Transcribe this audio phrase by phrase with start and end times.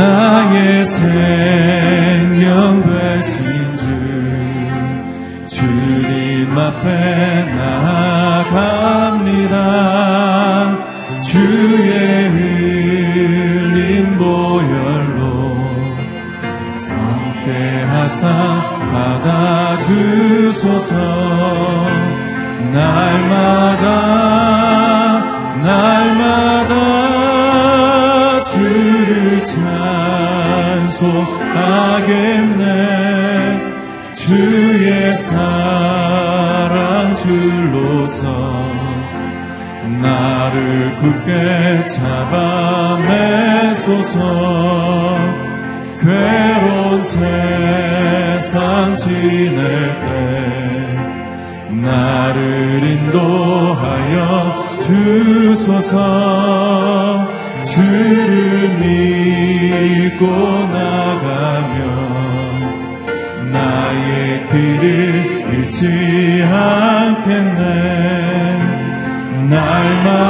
[0.00, 2.48] 나의 생명
[2.82, 3.36] 되신
[3.76, 3.84] 주
[5.46, 8.80] 주님 앞에 나아갑니다.
[11.20, 15.68] 주의 흘린 보혈로
[16.88, 18.24] 함께 하사
[19.80, 20.94] 받아주소서.
[22.72, 23.69] 날마다
[42.00, 44.18] 잡아 매소서.
[46.00, 49.54] 괴로운 세상 지낼
[50.00, 50.08] 때
[51.68, 54.18] 나를 인도하여
[54.80, 55.94] 주소서.
[57.64, 60.24] 주를 믿고
[60.72, 61.80] 나가면
[63.52, 64.88] 나의 길을
[65.52, 65.80] 잃지
[66.50, 67.60] 않겠네.
[69.50, 70.29] 날마다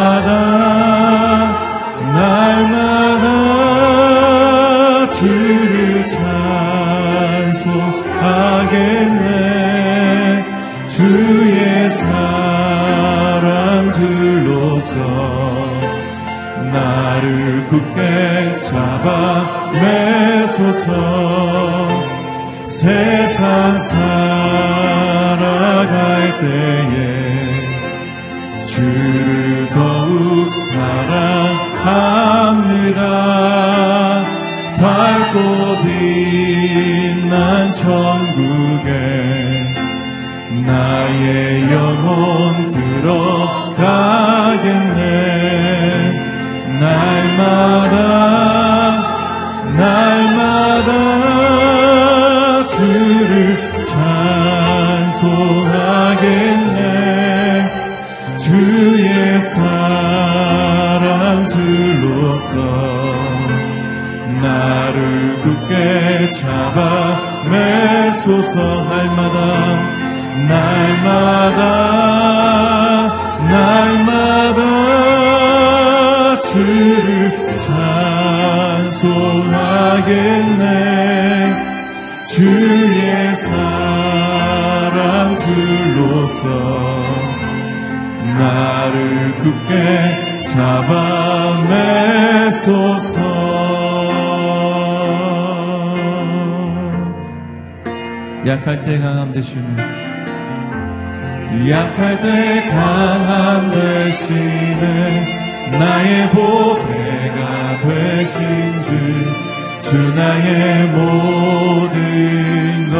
[80.40, 81.54] 찬송하겠네
[82.26, 86.48] 주의 사랑 들로서
[88.38, 93.20] 나를 굳게 잡아 매소서.
[98.46, 99.76] 약할 때 강함 되시는
[101.68, 105.40] 약할 때 강함 되시는
[105.78, 109.49] 나의 보배가 되신 주
[109.90, 111.98] 주 나의 모든
[112.92, 112.96] 것.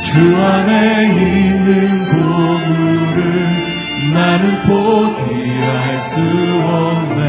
[0.00, 3.22] 주 안에 있는 보물을
[4.12, 7.22] 나는 포기할 수 없네.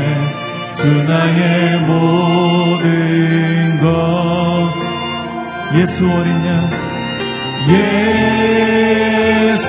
[0.74, 4.74] 주 나의 모든 것.
[5.76, 6.68] 예수 어린 양
[9.54, 9.68] 예수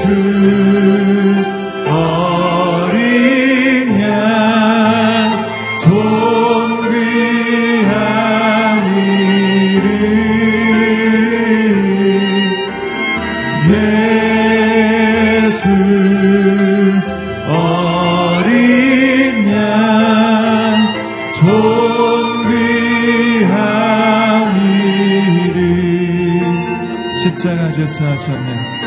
[27.73, 28.81] 죄사하셨네.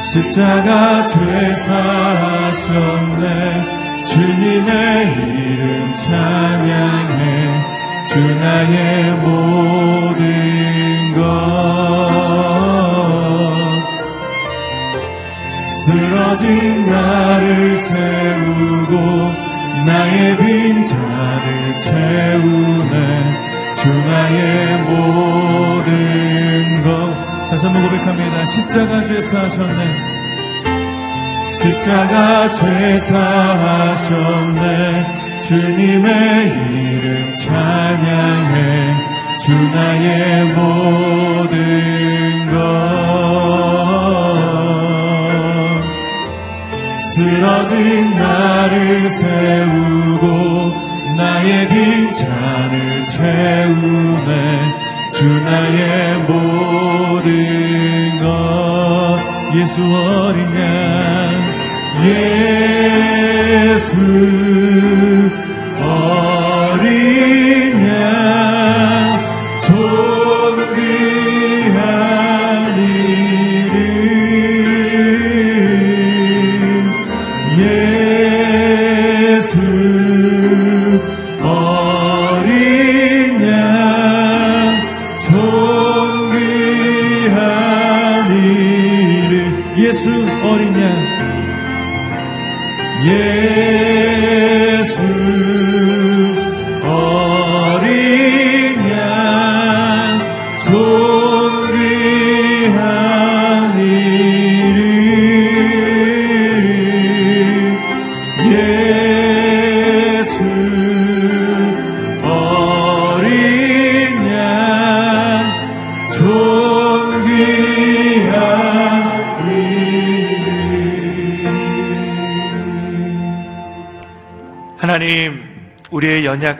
[0.00, 2.60] 십자가 죄사하셨네.
[4.06, 7.50] 주님의 이름 찬양해.
[8.08, 10.24] 주 나의 모든
[11.14, 11.20] 것.
[15.70, 18.94] 쓰러진 나를 세우고
[19.86, 22.94] 나의 빈자를 채우네.
[23.76, 26.39] 주 나의 모든 것
[27.50, 28.46] 다시 한번 고백합니다.
[28.46, 29.84] 십자가 죄사하셨네.
[31.46, 33.90] 십자가 죄사하셨네.
[35.42, 38.94] 주님의 이름 찬양해.
[39.40, 41.50] 주 나의 모든
[42.52, 42.60] 것.
[47.02, 50.72] 쓰러진 나를 세우고
[51.16, 54.79] 나의 빈잔을 채우네
[55.12, 57.28] 주 나의 모든
[58.20, 59.20] 것
[59.56, 61.50] 예수 어린 양
[61.98, 62.40] 우리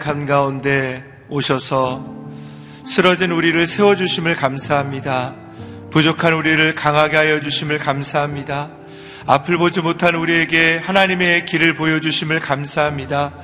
[0.00, 2.04] 연약함 가운데 오셔서
[2.86, 5.34] 쓰러진 우리를 세워주심을 감사합니다.
[5.90, 8.70] 부족한 우리를 강하게 하여 주심을 감사합니다.
[9.26, 13.34] 앞을 보지 못한 우리에게 하나님의 길을 보여주심을 감사합니다.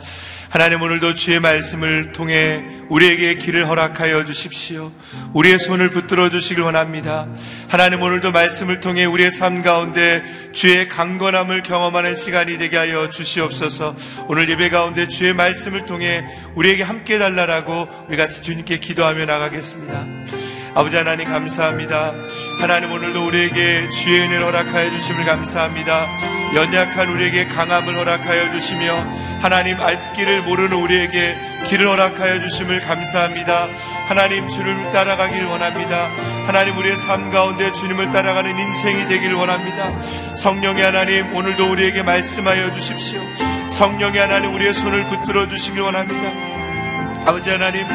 [0.56, 4.90] 하나님 오늘도 주의 말씀을 통해 우리에게 길을 허락하여 주십시오.
[5.34, 7.28] 우리의 손을 붙들어 주시길 원합니다.
[7.68, 10.22] 하나님 오늘도 말씀을 통해 우리의 삶 가운데
[10.52, 13.96] 주의 강건함을 경험하는 시간이 되게 하여 주시옵소서.
[14.28, 16.24] 오늘 예배 가운데 주의 말씀을 통해
[16.54, 20.06] 우리에게 함께 달라라고 우리 같이 주님께 기도하며 나가겠습니다.
[20.76, 22.12] 아버지 하나님 감사합니다.
[22.60, 26.06] 하나님 오늘도 우리에게 주의 은혜를 허락하여 주심을 감사합니다.
[26.54, 28.94] 연약한 우리에게 강함을 허락하여 주시며
[29.40, 31.34] 하나님 알기를 모르는 우리에게
[31.66, 33.68] 길을 허락하여 주심을 감사합니다.
[34.06, 36.10] 하나님 주를 따라가길 원합니다.
[36.46, 39.98] 하나님 우리의 삶 가운데 주님을 따라가는 인생이 되길 원합니다.
[40.34, 43.22] 성령의 하나님 오늘도 우리에게 말씀하여 주십시오.
[43.70, 46.30] 성령의 하나님 우리의 손을 붙들어 주시길 원합니다.
[47.24, 47.86] 아버지 하나님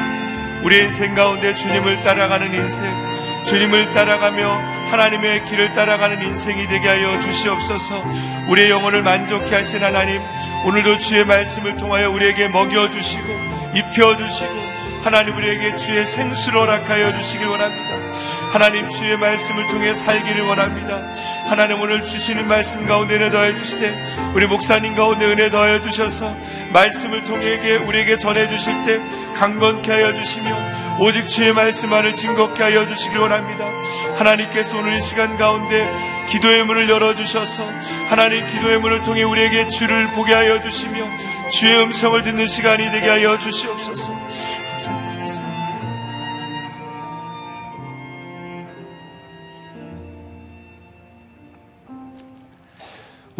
[0.63, 8.03] 우리의 인생 가운데 주님을 따라가는 인생, 주님을 따라가며 하나님의 길을 따라가는 인생이 되게 하여 주시옵소서.
[8.49, 10.21] 우리의 영혼을 만족케 하신 하나님,
[10.65, 13.23] 오늘도 주의 말씀을 통하여 우리에게 먹여 주시고
[13.73, 14.53] 입혀 주시고
[15.03, 17.90] 하나님 우리에게 주의 생수를 허락하여 주시길 원합니다.
[18.51, 20.99] 하나님 주의 말씀을 통해 살기를 원합니다.
[21.47, 26.35] 하나님 오늘 주시는 말씀 가운데 은혜 더해 주시되 우리 목사님 가운데 은혜 더해 주셔서
[26.73, 28.99] 말씀을 통해 우리에게 전해 주실 때
[29.35, 33.65] 강건케 하여 주시며 오직 주의 말씀만을 증거케 하여 주시길 원합니다.
[34.17, 35.87] 하나님께서 오늘 이 시간 가운데
[36.27, 37.63] 기도의 문을 열어주셔서
[38.09, 41.07] 하나님 기도의 문을 통해 우리에게 주를 보게 하여 주시며
[41.51, 44.13] 주의 음성을 듣는 시간이 되게 하여 주시옵소서.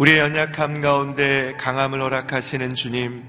[0.02, 3.22] 우리의 연약함 가운데 강함을 허락하시는 주님,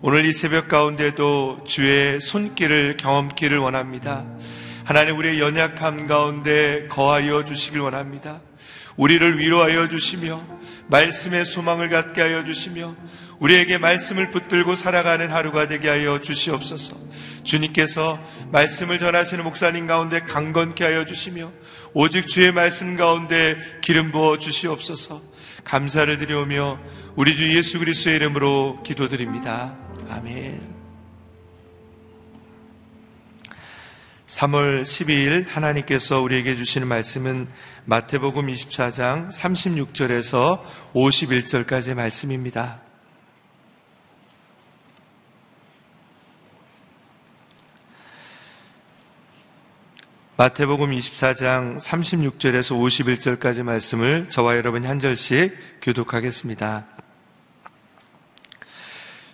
[0.00, 4.24] 오늘 이 새벽 가운데도 주의 손길을 경험기를 원합니다.
[4.84, 8.40] 하나님 우리의 연약함 가운데 거하여 주시길 원합니다.
[8.96, 10.42] 우리를 위로하여 주시며
[10.86, 12.96] 말씀의 소망을 갖게 하여 주시며
[13.38, 16.96] 우리에게 말씀을 붙들고 살아가는 하루가 되게 하여 주시옵소서.
[17.44, 18.18] 주님께서
[18.52, 21.52] 말씀을 전하시는 목사님 가운데 강건케 하여 주시며
[21.92, 25.35] 오직 주의 말씀 가운데 기름 부어 주시옵소서.
[25.66, 26.78] 감사를 드리오며
[27.16, 29.76] 우리 주 예수 그리스도의 이름으로 기도드립니다.
[30.08, 30.76] 아멘.
[34.28, 37.48] 3월 12일 하나님께서 우리에게 주시는 말씀은
[37.84, 40.62] 마태복음 24장 36절에서
[40.94, 42.85] 51절까지의 말씀입니다.
[50.38, 52.76] 마태복음 24장 36절에서
[53.40, 56.84] 51절까지 말씀을 저와 여러분이 한 절씩 교독하겠습니다.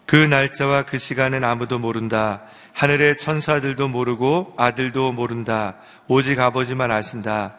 [0.07, 2.43] 그 날짜와 그 시간은 아무도 모른다.
[2.75, 5.75] 하늘의 천사들도 모르고 아들도 모른다.
[6.07, 7.57] 오직 아버지만 아신다.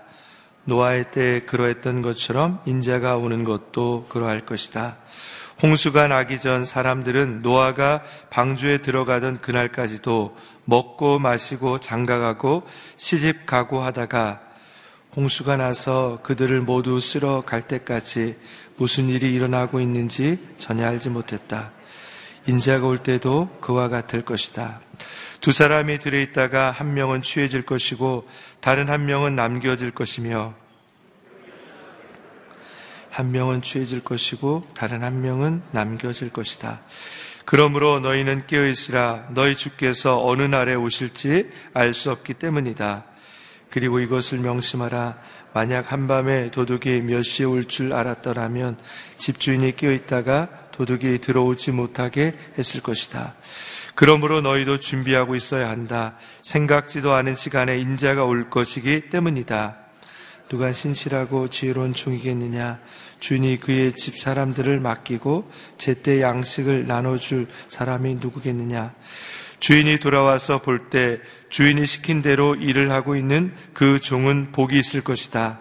[0.63, 4.95] 노아의 때 그러했던 것처럼 인자가 오는 것도 그러할 것이다.
[5.61, 12.63] 홍수가 나기 전 사람들은 노아가 방주에 들어가던 그날까지도 먹고 마시고 장가가고
[12.97, 14.41] 시집 가고 하다가
[15.15, 18.35] 홍수가 나서 그들을 모두 쓸어 갈 때까지
[18.77, 21.71] 무슨 일이 일어나고 있는지 전혀 알지 못했다.
[22.47, 24.81] 인자가 올 때도 그와 같을 것이다.
[25.39, 28.27] 두 사람이 들어있다가 한 명은 취해질 것이고
[28.59, 30.55] 다른 한 명은 남겨질 것이며
[33.13, 36.81] 한 명은 취해질 것이고 다른 한 명은 남겨질 것이다.
[37.45, 43.05] 그러므로 너희는 깨어 있으라 너희 주께서 어느 날에 오실지 알 수 없기 때문이다.
[43.69, 45.19] 그리고 이것을 명심하라.
[45.53, 48.77] 만약 한밤에 도둑이 몇 시에 올 줄 알았더라면
[49.17, 53.35] 집주인이 깨어 있다가 도둑이 들어오지 못하게 했을 것이다.
[53.93, 56.17] 그러므로 너희도 준비하고 있어야 한다.
[56.41, 59.82] 생각지도 않은 시간에 인자가 올 것이기 때문이다.
[60.53, 62.79] 누가 신실하고 지혜로운 종이겠느냐?
[63.19, 68.93] 주인이 그의 집 사람들을 맡기고 제때 양식을 나눠줄 사람이 누구겠느냐?
[69.59, 71.19] 주인이 돌아와서 볼 때
[71.49, 75.57] 주인이 시킨 대로 일을 하고 있는 그 종은 복이 있을 것이다.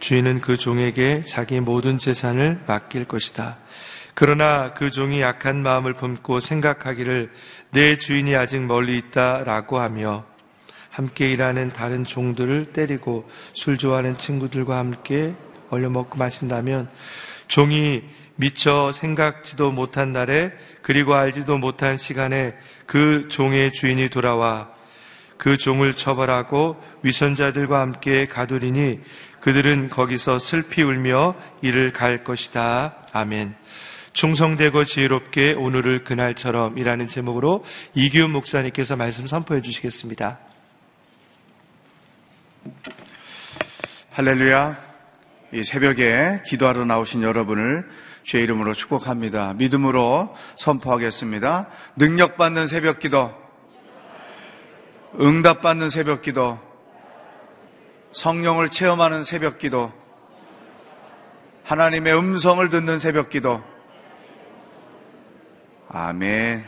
[0.00, 3.56] 주인은 그 종에게 자기 모든 재산을 맡길 것이다.
[4.12, 7.30] 그러나 그 종이 약한 마음을 품고 생각하기를
[7.70, 10.29] 내 주인이 아직 멀리 있다라고 하며
[10.90, 15.34] 함께 일하는 다른 종들을 때리고 술 좋아하는 친구들과 함께
[15.70, 16.88] 얼려 먹고 마신다면
[17.48, 18.02] 종이
[18.36, 22.54] 미처 생각지도 못한 날에 그리고 알지도 못한 시간에
[22.86, 24.70] 그 종의 주인이 돌아와
[25.36, 29.00] 그 종을 처벌하고 위선자들과 함께 가두리니
[29.40, 32.96] 그들은 거기서 슬피 울며 이를 갈 것이다.
[33.12, 33.54] 아멘.
[34.12, 40.49] 충성되고 지혜롭게 오늘을 그날처럼 이라는 제목으로 이기훈 목사님께서 말씀 선포해 주시겠습니다.
[44.12, 44.76] 할렐루야.
[45.52, 47.88] 이 새벽에 기도하러 나오신 여러분을
[48.22, 49.54] 주의 이름으로 축복합니다.
[49.54, 51.68] 믿음으로 선포하겠습니다.
[51.96, 53.32] 능력받는 새벽 기도,
[55.18, 56.58] 응답받는 새벽 기도,
[58.12, 59.92] 성령을 체험하는 새벽 기도,
[61.64, 63.62] 하나님의 음성을 듣는 새벽 기도.
[65.88, 66.64] 아멘.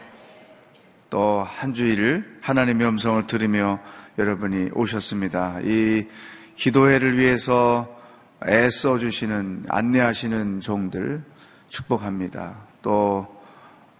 [1.10, 3.78] 또 한 주일을 하나님의 음성을 들으며
[4.18, 5.60] 여러분이 오셨습니다.
[5.62, 6.06] 이
[6.56, 7.88] 기도회를 위해서
[8.46, 11.22] 애써 주시는 안내하시는 종들
[11.68, 12.56] 축복합니다.
[12.82, 13.26] 또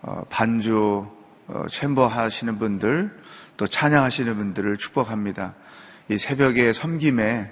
[0.03, 1.07] 어, 반주
[1.47, 3.17] 어, 챔버 하시는 분들
[3.57, 5.55] 또 찬양하시는 분들을 축복합니다.
[6.09, 7.51] 이 새벽에 섬김에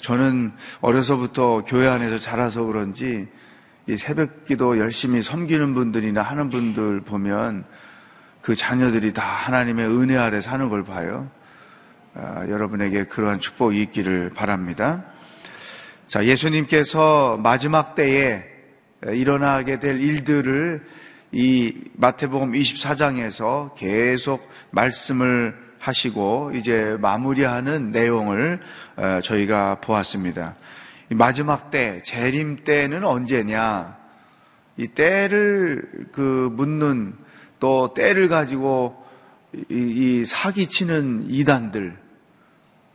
[0.00, 3.28] 저는 어려서부터 교회 안에서 자라서 그런지
[3.86, 7.64] 이 새벽 기도 열심히 섬기는 분들이나 하는 분들 보면
[8.42, 11.30] 그 자녀들이 다 하나님의 은혜 아래 사는 걸 봐요.
[12.14, 15.04] 아, 여러분에게 그러한 축복이 있기를 바랍니다.
[16.08, 18.44] 자, 예수님께서 마지막 때에
[19.06, 20.84] 일어나게 될 일들을
[21.32, 28.60] 이 마태복음 24장에서 계속 말씀을 하시고 이제 마무리하는 내용을
[28.96, 30.56] 어, 저희가 보았습니다.
[31.10, 33.96] 마지막 때, 재림 때는 언제냐?
[34.76, 37.14] 이 때를 그 묻는
[37.60, 38.97] 또 때를 가지고
[39.70, 41.96] 이, 사기치는 이단들.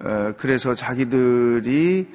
[0.02, 2.08] 어, 그래서 자기들이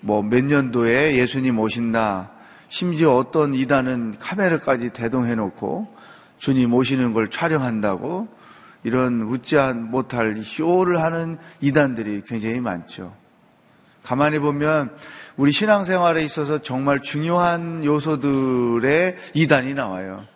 [0.00, 2.30] 뭐 몇 년도에 예수님 오신다.
[2.68, 5.88] 심지어 어떤 이단은 카메라까지 대동해 놓고
[6.38, 8.28] 주님 오시는 걸 촬영한다고
[8.82, 13.14] 이런 웃지 못할 쇼를 하는 이단들이 굉장히 많죠.
[14.02, 14.90] 가만히 보면
[15.36, 20.26] 우리 신앙생활에 있어서 정말 중요한 요소들의 이단이 나와요.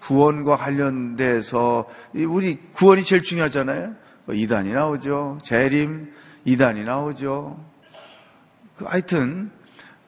[0.00, 3.94] 구원과 관련돼서 우리 구원이 제일 중요하잖아요.
[4.24, 5.38] 뭐 이단이 나오죠.
[5.42, 6.12] 재림
[6.44, 7.58] 이단이 나오죠.
[8.76, 9.50] 그 하여튼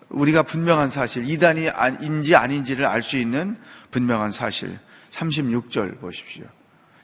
[0.09, 3.57] 우리가 분명한 사실 이단이인지 아닌지를 알 수 있는
[3.91, 4.79] 분명한 사실
[5.11, 6.45] 36절 보십시오.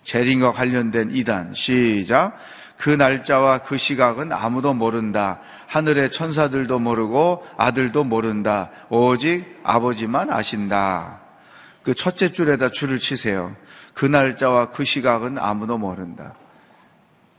[0.04, 2.37] 재림과 관련된 이단 시작
[2.76, 5.40] 그 날짜와 그 시각은 아무도 모른다.
[5.68, 8.70] 하늘의 천사들도 모르고 아들도 모른다.
[8.90, 11.24] 오직 아버지만 아신다.
[11.85, 13.55] 그 첫째 줄에다 줄을 치세요.
[13.93, 16.35] 그 날짜와 그 시각은 아무도 모른다.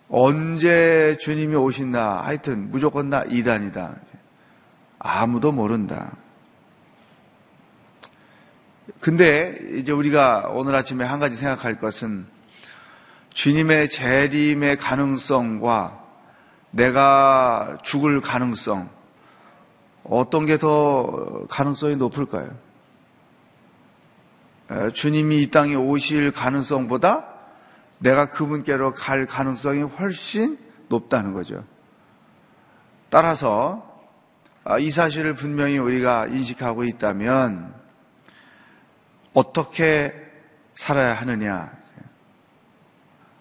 [0.08, 2.22] 언제 주님이 오신다.
[2.22, 3.96] 하여튼 무조건 다 이단이다.
[5.00, 6.12] 아무도 모른다.
[9.00, 12.28] 근데 이제 우리가 오늘 아침에 한 가지 생각할 것은
[13.34, 16.04] 주님의 재림의 가능성과
[16.72, 18.90] 내가 죽을 가능성
[20.04, 22.65] 어떤 게 더 가능성이 높을까요?
[24.94, 27.26] 주님이 이 땅에 오실 가능성보다
[28.00, 30.58] 내가 그분께로 갈 가능성이 훨씬
[30.90, 31.64] 높다는 거죠.
[33.10, 33.96] 따라서
[34.64, 37.74] 아, 이 사실을 분명히 우리가 인식하고 있다면
[39.34, 40.14] 어떻게
[40.74, 41.72] 살아야 하느냐?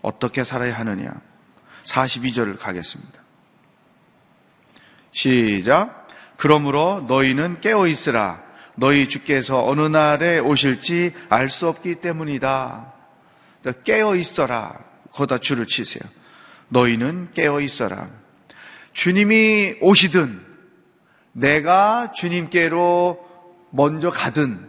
[0.02, 1.14] 어떻게 살아야 하느냐?
[1.84, 3.24] 42절을 가겠습니다.
[5.12, 6.06] 시작.
[6.36, 8.43] 그러므로 너희는 깨어 있으라.
[8.76, 12.92] 너희 주께서 어느 날에 오실지 알 수 없기 때문이다.
[13.84, 14.78] 깨어 있어라.
[15.12, 16.02] 거다 줄을 치세요.
[16.68, 18.08] 너희는 깨어 있어라.
[18.92, 20.44] 주님이 오시든
[21.32, 23.18] 내가 주님께로
[23.70, 24.68] 먼저 가든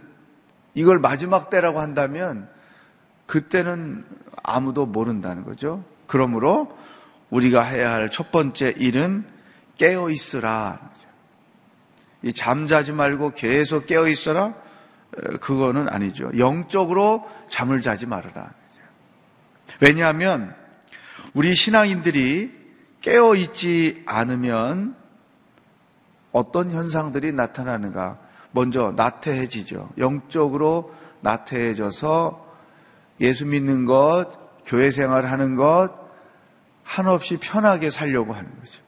[0.74, 2.48] 이걸 마지막 때라고 한다면
[3.26, 4.04] 그때는
[4.42, 5.84] 아무도 모른다는 거죠.
[6.06, 6.76] 그러므로
[7.30, 9.26] 우리가 해야 할 첫 번째 일은
[9.78, 10.90] 깨어 있으라.
[12.26, 14.52] 이 잠자지 말고 계속 깨어 있어라?
[15.40, 16.28] 그거는 아니죠.
[16.36, 18.52] 영적으로 잠을 자지 말아라.
[19.80, 20.52] 왜냐하면
[21.34, 22.52] 우리 신앙인들이
[23.00, 24.96] 깨어 있지 않으면
[26.32, 28.18] 어떤 현상들이 나타나는가?
[28.50, 29.90] 먼저 나태해지죠.
[29.96, 32.44] 영적으로 나태해져서
[33.20, 35.92] 예수 믿는 것, 교회 생활 하는 것,
[36.82, 38.82] 한없이 편하게 살려고 하는 거죠.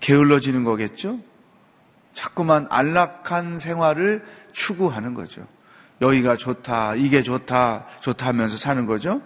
[0.00, 1.18] 게을러지는 거겠죠?
[2.14, 5.46] 자꾸만 안락한 생활을 추구하는 거죠.
[6.00, 9.20] 여기가 좋다, 이게 좋다, 좋다 하면서 사는 거죠.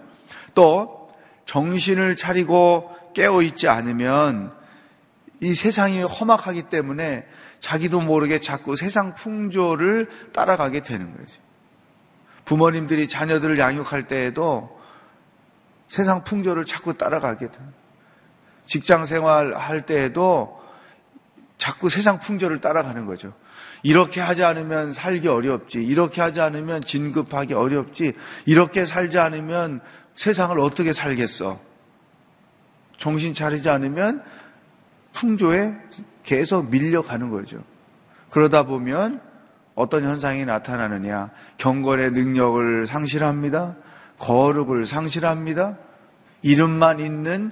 [0.55, 1.09] 또,
[1.45, 4.53] 정신을 차리고 깨어있지 않으면
[5.41, 7.25] 이 세상이 험악하기 때문에
[7.59, 11.41] 자기도 모르게 자꾸 세상 풍조를 따라가게 되는 거죠.
[12.45, 14.79] 부모님들이 자녀들을 양육할 때에도
[15.87, 17.67] 세상 풍조를 자꾸 따라가게 돼요.
[18.65, 20.58] 직장 생활 할 때에도
[21.59, 23.33] 자꾸 세상 풍조를 따라가는 거죠.
[23.83, 25.83] 이렇게 하지 않으면 살기 어렵지.
[25.83, 28.13] 이렇게 하지 않으면 진급하기 어렵지.
[28.45, 29.81] 이렇게 살지 않으면
[30.15, 31.59] 세상을 어떻게 살겠어?
[32.97, 34.23] 정신 차리지 않으면
[35.13, 35.75] 풍조에
[36.23, 37.63] 계속 밀려가는 거죠.
[38.29, 39.21] 그러다 보면
[39.75, 41.29] 어떤 현상이 나타나느냐.
[41.57, 43.75] 경건의 능력을 상실합니다.
[44.17, 45.77] 거룩을 상실합니다.
[46.41, 47.51] 이름만 있는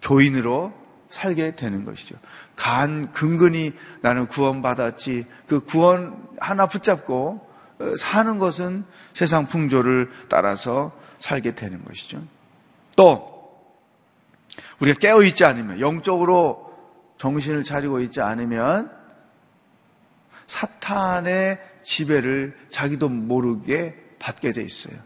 [0.00, 0.83] 교인으로
[1.14, 2.16] 살게 되는 것이죠.
[2.56, 5.26] 간 근근히 나는 구원받았지.
[5.46, 12.20] 그 구원 하나 붙잡고 어, 사는 것은 세상 풍조를 따라서 살게 되는 것이죠.
[12.96, 13.32] 또
[14.80, 16.72] 우리가 깨어 있지 않으면 영적으로
[17.16, 18.90] 정신을 차리고 있지 않으면
[20.48, 24.96] 사탄의 지배를 자기도 모르게 받게 돼 있어요.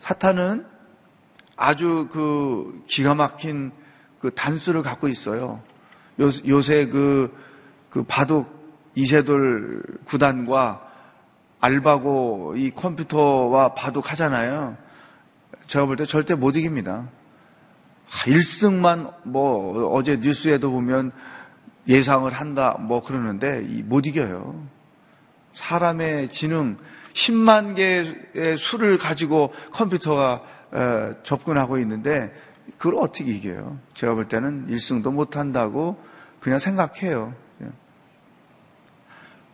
[0.00, 0.66] 사탄은
[1.56, 3.70] 아주 그 기가 막힌
[4.22, 5.60] 그 단수를 갖고 있어요.
[6.20, 7.36] 요, 새 그,
[7.90, 8.62] 그 바둑
[8.94, 10.80] 이세돌 구단과
[11.60, 14.76] 알바고 이 컴퓨터와 바둑 하잖아요.
[15.66, 17.08] 제가 볼 때 절대 못 이깁니다.
[18.08, 21.10] 1승만 뭐 어제 뉴스에도 보면
[21.88, 24.66] 예상을 한다 뭐 그러는데 못 이겨요.
[25.54, 26.76] 사람의 지능
[27.14, 30.42] 10만 개의 수를 가지고 컴퓨터가
[31.22, 32.32] 접근하고 있는데
[32.78, 33.78] 그걸 어떻게 이겨요?
[33.94, 36.02] 제가 볼 때는 1승도 못 한다고
[36.40, 37.34] 그냥 생각해요.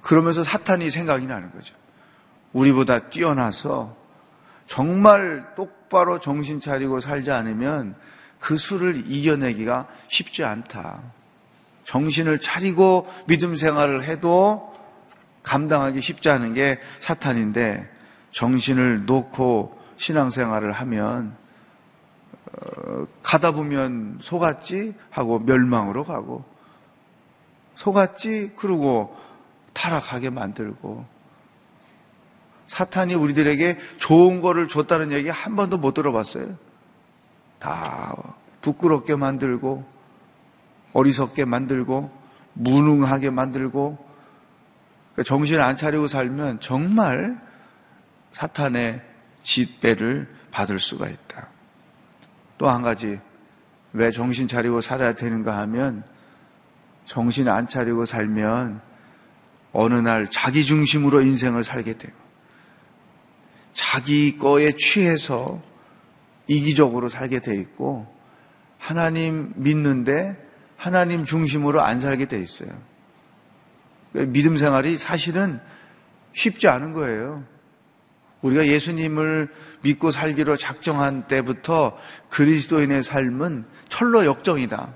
[0.01, 1.75] 그러면서 사탄이 생각이 나는 거죠.
[2.53, 3.97] 우리보다 뛰어나서
[4.67, 7.95] 정말 똑바로 정신 차리고 살지 않으면
[8.41, 11.03] 그 수를 이겨내기가 쉽지 않다.
[11.85, 14.75] 정신을 차리고 믿음 생활을 해도
[15.43, 17.89] 감당하기 쉽지 않은 게 사탄인데
[18.33, 21.48] 정신을 놓고 신앙생활을 하면 어,
[23.23, 26.45] 가다 보면 속았지 하고 멸망으로 가고
[27.75, 29.17] 속았지 그러고
[29.73, 31.05] 타락하게 만들고
[32.67, 36.57] 사탄이 우리들에게 좋은 거를 줬다는 얘기 한 번도 못 들어봤어요.
[37.59, 38.15] 다
[38.61, 39.85] 부끄럽게 만들고
[40.93, 42.11] 어리석게 만들고
[42.55, 44.07] 무능하게 만들고
[45.13, 47.41] 그러니까 정신을 안 차리고 살면 정말
[48.33, 49.03] 사탄의
[49.43, 51.28] 짓배를 받을 수가 있다.
[52.59, 53.21] 또 한 가지
[53.93, 56.05] 왜 정신 차리고 살아야 되는가 하면
[57.05, 58.81] 정신 안 차리고 살면
[59.73, 62.15] 어느 날 자기 중심으로 인생을 살게 되고
[63.73, 65.63] 자기 거에 취해서
[66.49, 68.07] 이기적으로 살게 돼 있고
[68.79, 70.37] 하나님 믿는데
[70.77, 72.71] 하나님 중심으로 안 살게 돼 있어요.
[74.13, 75.61] 믿음 생활이 사실은
[76.33, 77.45] 쉽지 않은 거예요.
[78.43, 79.49] 우리가 예수님을
[79.83, 81.99] 믿고 살기로 작정한 때부터
[82.31, 84.95] 그리스도인의 삶은 철로 역정이다.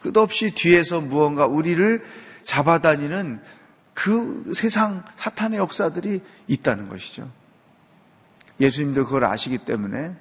[0.00, 2.02] 끝없이 뒤에서 무언가 우리를
[2.42, 3.40] 잡아다니는
[3.94, 7.30] 그 세상 사탄의 역사들이 있다는 것이죠.
[8.60, 10.16] 예수님도 그걸 아시기 때문에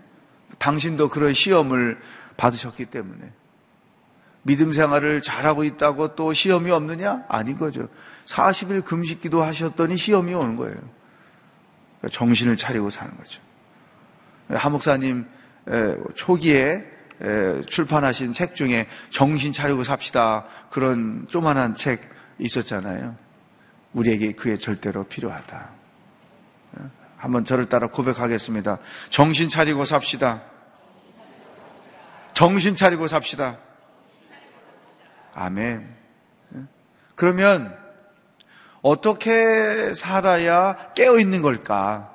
[0.58, 2.00] 당신도 그런 시험을
[2.38, 3.32] 받으셨기 때문에
[4.44, 7.26] 믿음 생활을 잘하고 있다고 또 시험이 없느냐?
[7.28, 7.88] 아닌 거죠.
[8.26, 10.78] 40일 금식 기도 하셨더니 시험이 오는 거예요.
[12.10, 13.42] 정신을 차리고 사는 거죠.
[14.50, 15.28] 한 목사님
[16.16, 16.84] 초기에
[17.68, 22.10] 출판하신 책 중에 정신 차리고 삽시다 그런 조만한 책
[22.40, 23.16] 있었잖아요.
[23.94, 25.70] 우리에게 그게 절대로 필요하다.
[27.18, 28.80] 한번 저를 따라 고백하겠습니다.
[29.12, 30.42] 정신 차리고 삽시다.
[32.34, 33.60] 정신 차리고 삽시다.
[35.36, 35.88] 아멘.
[37.16, 37.78] 그러면
[38.82, 42.10] 어떻게 살아야 깨어 있는 걸까?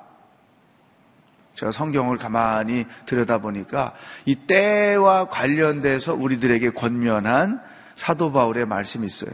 [1.55, 3.93] 제가 성경을 가만히 들여다보니까
[4.25, 7.61] 이 때와 관련돼서 우리들에게 권면한
[7.95, 9.31] 사도 바울의 말씀이 있어요.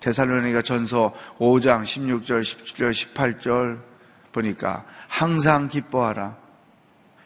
[0.00, 3.80] 데살로니가 전서 5장 16절, 17절, 18절
[4.32, 6.36] 보니까 항상 기뻐하라.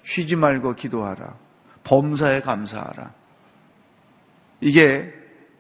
[0.03, 1.35] 쉬지 말고 기도하라.
[1.85, 3.13] 범사에 감사하라.
[4.61, 5.13] 이게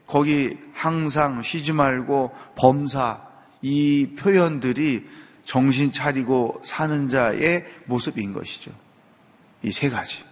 [0.07, 3.32] 거기 항상 쉬지 말고 범사
[3.62, 5.09] 이 표현들이
[5.44, 8.72] 정신 차리고 사는 자의 모습인 것이죠.
[9.62, 10.25] 이 세 가지.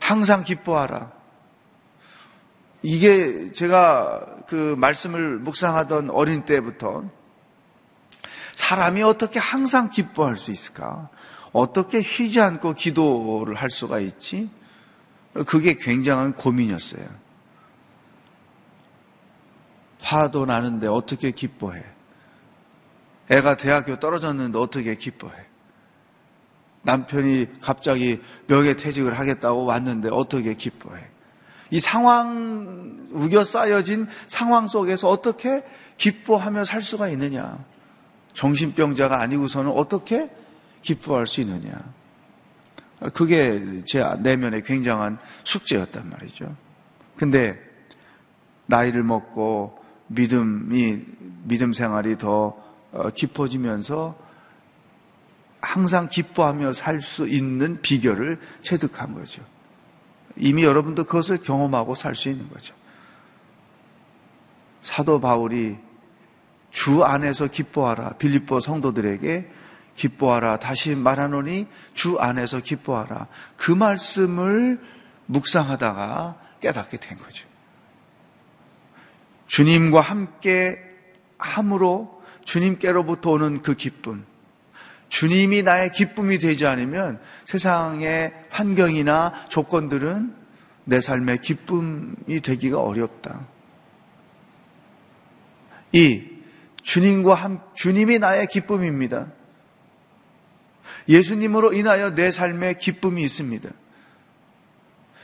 [0.00, 1.12] 항상 기뻐하라.
[2.82, 7.04] 이게 제가 그 말씀을 묵상하던 어린 때부터
[8.54, 11.08] 사람이 어떻게 항상 기뻐할 수 있을까?
[11.52, 14.50] 어떻게 쉬지 않고 기도를 할 수가 있지?
[15.46, 17.06] 그게 굉장한 고민이었어요.
[20.04, 21.82] 화도 나는데 어떻게 기뻐해?
[23.30, 25.32] 애가 대학교 떨어졌는데 어떻게 기뻐해?
[26.82, 31.02] 남편이 갑자기 명예 퇴직을 하겠다고 왔는데 어떻게 기뻐해?
[31.70, 35.64] 이 상황, 우겨 쌓여진 상황 속에서 어떻게
[35.96, 37.64] 기뻐하며 살 수가 있느냐?
[38.34, 40.30] 정신병자가 아니고서는 어떻게
[40.82, 41.72] 기뻐할 수 있느냐?
[43.14, 46.54] 그게 제 내면의 굉장한 숙제였단 말이죠.
[47.16, 47.58] 근데
[48.66, 51.02] 나이를 먹고 믿음이,
[51.44, 52.56] 믿음 생활이 더
[52.92, 54.16] 어, 깊어지면서
[55.60, 59.42] 항상 기뻐하며 살 수 있는 비결을 체득한 거죠.
[60.36, 62.74] 이미 여러분도 그것을 경험하고 살 수 있는 거죠.
[64.82, 65.76] 사도 바울이
[66.70, 68.14] 주 안에서 기뻐하라.
[68.18, 69.50] 빌립보 성도들에게
[69.96, 70.58] 기뻐하라.
[70.58, 73.28] 다시 말하노니 주 안에서 기뻐하라.
[73.56, 74.80] 그 말씀을
[75.26, 77.46] 묵상하다가 깨닫게 된 거죠.
[79.54, 80.80] 주님과 함께
[81.38, 84.26] 함으로 주님께로부터 오는 그 기쁨.
[85.08, 90.34] 주님이 나의 기쁨이 되지 않으면 세상의 환경이나 조건들은
[90.82, 93.46] 내 삶의 기쁨이 되기가 어렵다.
[95.92, 96.24] 이
[96.82, 99.28] 주님과 함, 주님이 나의 기쁨입니다.
[101.08, 103.70] 예수님으로 인하여 내 삶에 기쁨이 있습니다.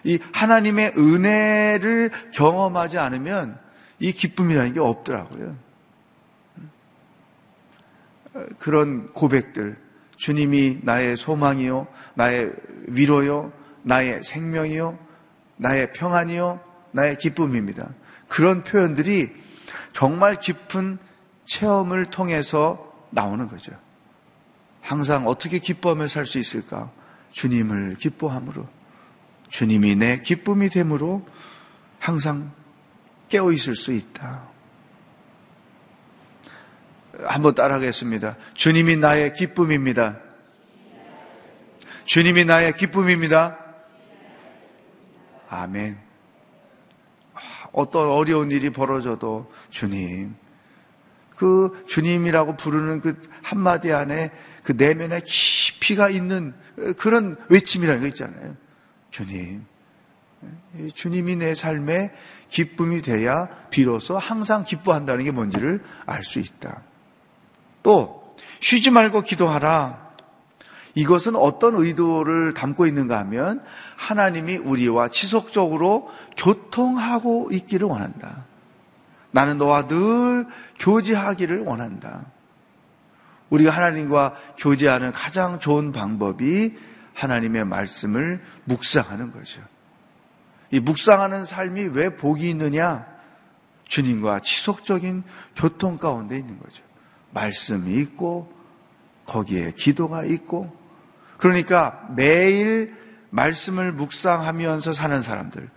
[0.05, 3.70] 이 하나님의 은혜를 경험하지 않으면
[4.01, 5.57] 이 기쁨이라는 게 없더라고요.
[8.59, 9.79] 그런 고백들,
[10.17, 12.53] 주님이 나의 소망이요, 나의
[12.89, 14.99] 위로요, 나의 생명이요,
[15.57, 16.61] 나의 평안이요,
[16.93, 17.91] 나의 기쁨입니다.
[18.29, 19.31] 그런 표현들이
[19.93, 20.99] 정말 깊은
[21.45, 23.73] 체험을 통해서 나오는 거죠.
[24.81, 26.91] 항상 어떻게 기뻐하며 살 수 있을까?
[27.31, 28.67] 주님을 기뻐함으로.
[29.49, 31.27] 주님이 내 기쁨이 됨으로
[31.99, 32.53] 항상
[33.31, 34.49] 깨어 있을 수 있다.
[37.23, 38.37] 한번 따라하겠습니다.
[38.55, 40.19] 주님이 나의 기쁨입니다.
[42.05, 43.59] 주님이 나의 기쁨입니다.
[45.49, 45.99] 아멘.
[47.73, 50.35] 어떤 어려운 일이 벌어져도 주님,
[51.37, 56.55] 그 주님이라고 부르는 그 한마디 안에 그 내면에 깊이가 있는
[56.99, 58.57] 그런 외침이라는 거 있잖아요.
[59.11, 59.65] 주님.
[60.95, 62.13] 주님이 내 삶에
[62.51, 66.83] 기쁨이 돼야 비로소 항상 기뻐한다는 게 뭔지를 알 수 있다.
[67.83, 70.11] 또, 쉬지 말고 기도하라.
[70.95, 73.63] 이것은 어떤 의도를 담고 있는가 하면
[73.97, 78.45] 하나님이 우리와 지속적으로 교통하고 있기를 원한다.
[79.31, 80.47] 나는 너와 늘
[80.79, 82.27] 교제하기를 원한다.
[83.51, 86.77] 우리가 하나님과 교제하는 가장 좋은 방법이
[87.15, 89.61] 하나님의 말씀을 묵상하는 거죠.
[90.71, 93.07] 이 묵상하는 삶이 왜 복이 있느냐?
[93.89, 95.25] 주님과 지속적인
[95.57, 96.85] 교통 가운데 있는 거죠.
[97.33, 98.53] 말씀이 있고,
[99.25, 100.75] 거기에 기도가 있고,
[101.39, 102.95] 그러니까 매일
[103.31, 105.71] 말씀을 묵상하면서 사는 사람들,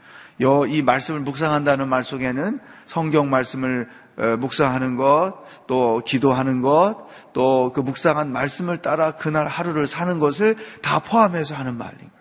[0.70, 7.82] 이 말씀을 묵상한다는 말 속에는 성경 말씀을 어, 묵상하는 것, 또 기도하는 것, 또 그
[7.82, 12.12] 묵상한 말씀을 따라 그날 하루를 사는 것을 다 포함해서 하는 거죠.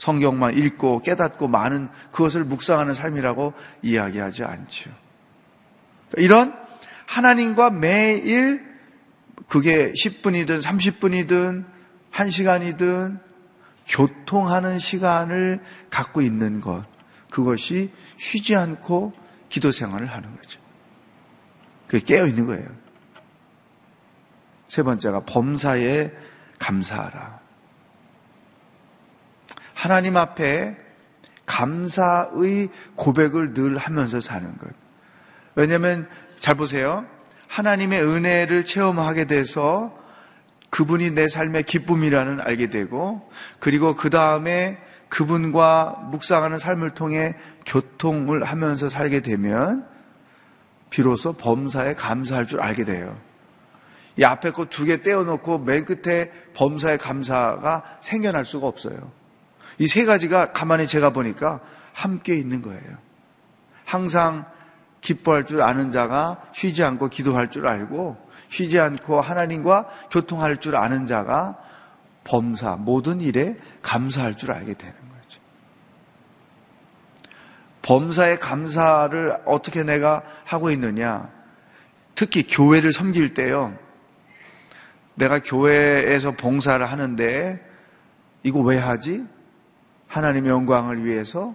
[0.00, 4.90] 성경만 읽고 깨닫고 많은 그것을 묵상하는 삶이라고 이야기하지 않죠.
[6.16, 6.54] 이런
[7.06, 8.64] 하나님과 매일
[9.46, 11.64] 그게 10분이든 30분이든
[12.12, 13.20] 1시간이든
[13.86, 15.60] 교통하는 시간을
[15.90, 16.84] 갖고 있는 것.
[17.30, 19.12] 그것이 쉬지 않고
[19.48, 20.60] 기도 생활을 하는 거죠.
[21.86, 22.66] 그게 깨어 있는 거예요.
[24.68, 26.10] 세 번째가 범사에
[26.58, 27.39] 감사하라.
[29.80, 30.76] 하나님 앞에
[31.46, 34.68] 감사의 고백을 늘 하면서 사는 것.
[35.54, 36.06] 왜냐하면
[36.38, 37.06] 잘 보세요.
[37.48, 39.96] 하나님의 은혜를 체험하게 돼서
[40.68, 43.26] 그분이 내 삶의 기쁨이라는 알게 되고
[43.58, 49.86] 그리고 그 다음에 그분과 묵상하는 삶을 통해 교통을 하면서 살게 되면
[50.90, 53.18] 비로소 범사에 감사할 줄 알게 돼요.
[54.18, 59.18] 이 앞에 거 두 개 떼어놓고 맨 끝에 범사에 감사가 생겨날 수가 없어요.
[59.78, 61.60] 이 세 가지가 가만히 제가 보니까
[61.92, 62.98] 함께 있는 거예요.
[63.84, 64.44] 항상
[65.00, 68.16] 기뻐할 줄 아는 자가 쉬지 않고 기도할 줄 알고
[68.48, 71.56] 쉬지 않고 하나님과 교통할 줄 아는 자가
[72.24, 75.40] 범사 모든 일에 감사할 줄 알게 되는 거죠.
[77.82, 81.30] 범사의 감사를 어떻게 내가 하고 있느냐?
[82.14, 83.76] 특히 교회를 섬길 때요.
[85.14, 87.66] 내가 교회에서 봉사를 하는데
[88.42, 89.24] 이거 왜 하지?
[90.10, 91.54] 하나님의 영광을 위해서?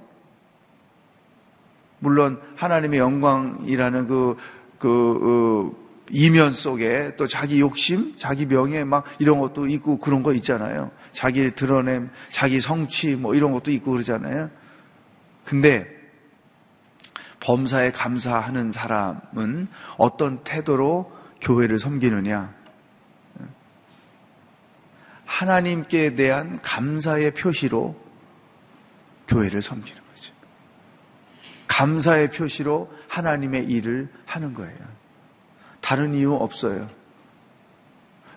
[1.99, 4.37] 물론 하나님의 영광이라는 그,
[4.79, 10.33] 그, 어, 이면 속에 또 자기 욕심, 자기 명예 막 이런 것도 있고 그런 거
[10.33, 10.91] 있잖아요.
[11.11, 14.49] 자기 드러냄, 자기 성취 뭐 이런 것도 있고 그러잖아요.
[15.43, 15.85] 근데
[17.41, 22.53] 범사에 감사하는 사람은 어떤 태도로 교회를 섬기느냐?
[25.25, 28.04] 하나님께 대한 감사의 표시로
[29.27, 30.33] 교회를 섬기는 거죠.
[31.67, 34.77] 감사의 표시로 하나님의 일을 하는 거예요.
[35.81, 36.89] 다른 이유 없어요.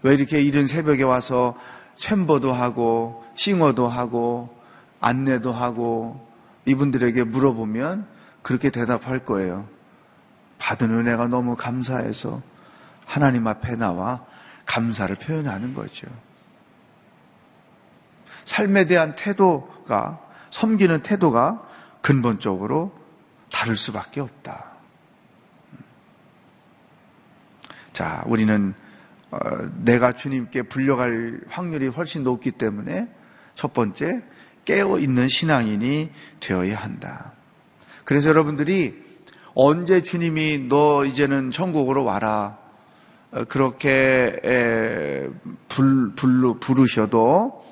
[0.02, 1.58] 왜 이렇게 이른 새벽에 와서
[1.96, 4.56] 챔버도 하고 싱어도 하고
[5.00, 6.28] 안내도 하고
[6.66, 8.06] 이분들에게 물어보면
[8.42, 9.68] 그렇게 대답할 거예요.
[10.58, 12.42] 받은 은혜가 너무 감사해서
[13.04, 14.24] 하나님 앞에 나와
[14.66, 16.06] 감사를 표현하는 거죠.
[18.44, 20.20] 삶에 대한 태도가
[20.50, 21.62] 섬기는 태도가
[22.00, 22.92] 근본적으로
[23.50, 24.72] 다를 수밖에 없다.
[27.92, 28.74] 자, 우리는
[29.30, 29.38] 어,
[29.82, 33.08] 내가 주님께 불려갈 확률이 훨씬 높기 때문에
[33.54, 34.22] 첫 번째
[34.64, 37.32] 깨어 있는 신앙인이 되어야 한다.
[38.04, 39.04] 그래서 여러분들이
[39.54, 42.58] 언제 주님이 너 이제는 천국으로 와라
[43.32, 45.28] 어, 그렇게
[45.68, 47.67] 불, 불, 부르셔도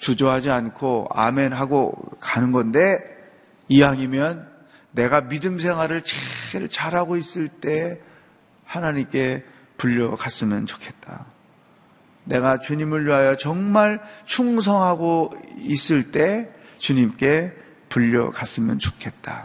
[0.00, 2.98] 주저하지 않고 아멘 하고 가는 건데
[3.68, 4.48] 이왕이면
[4.92, 8.00] 내가 믿음 생활을 제일 잘하고 있을 때
[8.64, 9.44] 하나님께
[9.76, 11.26] 불려갔으면 좋겠다.
[12.24, 17.52] 내가 주님을 위하여 정말 충성하고 있을 때 주님께
[17.88, 19.44] 불려갔으면 좋겠다.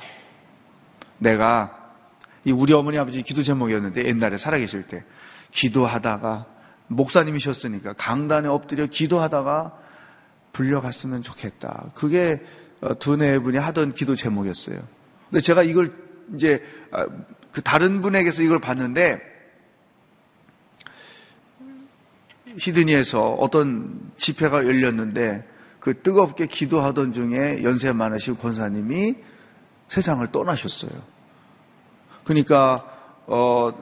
[1.18, 1.94] 내가
[2.46, 5.04] 이 우리 어머니 아버지 기도 제목이었는데 옛날에 살아계실 때
[5.52, 6.46] 기도하다가
[6.88, 9.85] 목사님이셨으니까 강단에 엎드려 기도하다가
[10.56, 11.92] 불려갔으면 좋겠다.
[11.94, 12.42] 그게
[12.82, 14.80] 어, 두네 분이 하던 기도 제목이었어요.
[15.30, 15.94] 근데 제가 이걸
[16.36, 17.06] 이제 아,
[17.52, 19.20] 그 다른 분에게서 이걸 봤는데
[22.58, 25.46] 시드니에서 어떤 집회가 열렸는데
[25.80, 29.16] 그 뜨겁게 기도하던 중에 연세 많으신 권사님이
[29.90, 30.92] 세상을 떠나셨어요.
[32.24, 32.86] 그러니까
[33.28, 33.74] 어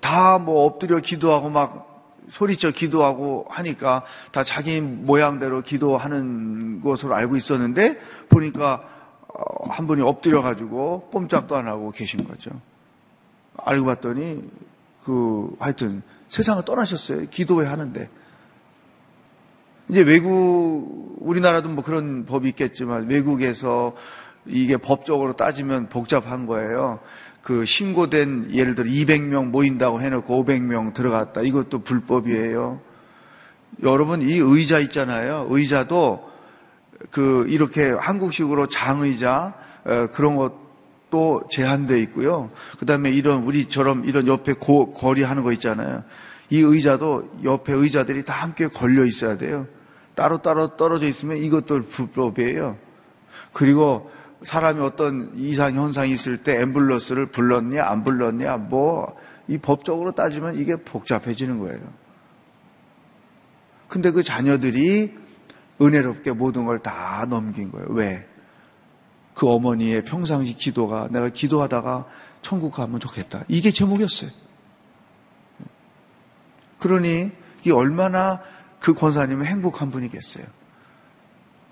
[0.00, 1.89] 다 뭐 엎드려 기도하고 막
[2.30, 8.82] 소리쳐 기도하고 하니까 다 자기 모양대로 기도하는 것으로 알고 있었는데 보니까
[9.28, 12.50] 어, 한 분이 엎드려 가지고 꼼짝도 안 하고 계신 거죠.
[13.56, 14.42] 알고 봤더니
[15.04, 17.28] 그 하여튼 세상을 떠나셨어요.
[17.28, 18.08] 기도회 하는데.
[19.88, 23.94] 이제 외국 우리나라도 뭐 그런 법이 있겠지만 외국에서
[24.46, 27.00] 이게 법적으로 따지면 복잡한 거예요.
[27.42, 31.42] 그 신고된 예를 들어 200명 모인다고 해놓고 500명 들어갔다.
[31.42, 32.80] 이것도 불법이에요.
[33.82, 35.46] 여러분 이 의자 있잖아요.
[35.48, 36.28] 의자도
[37.10, 39.54] 그 이렇게 한국식으로 장의자
[40.12, 42.50] 그런 것도 제한돼 있고요.
[42.78, 46.04] 그다음에 이런 우리처럼 이런 옆에 고, 거리 하는 거 있잖아요.
[46.50, 49.66] 이 의자도 옆에 의자들이 다 함께 걸려 있어야 돼요.
[50.14, 52.76] 따로따로 떨어져 있으면 이것도 불법이에요.
[53.52, 54.10] 그리고
[54.42, 60.76] 사람이 어떤 이상 현상이 있을 때 앰뷸런스를 불렀냐 안 불렀냐 뭐 이 법적으로 따지면 이게
[60.76, 61.80] 복잡해지는 거예요.
[63.88, 65.12] 근데 그 자녀들이
[65.82, 67.88] 은혜롭게 모든 걸 다 넘긴 거예요.
[67.90, 68.28] 왜?
[69.34, 72.06] 그 어머니의 평상시 기도가 내가 기도하다가
[72.42, 73.42] 천국 가면 좋겠다.
[73.48, 74.30] 이게 제목이었어요.
[76.78, 77.32] 그러니
[77.66, 78.40] 이 얼마나
[78.78, 80.44] 그 권사님은 행복한 분이겠어요.